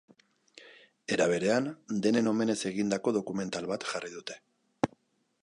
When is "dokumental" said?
3.19-3.69